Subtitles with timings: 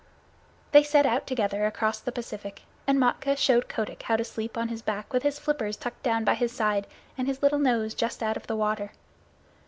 [0.71, 4.69] They set out together across the Pacific, and Matkah showed Kotick how to sleep on
[4.69, 6.87] his back with his flippers tucked down by his side
[7.19, 8.93] and his little nose just out of the water.